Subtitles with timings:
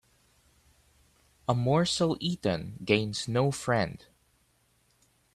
[1.47, 4.07] A morsel eaten gains no friend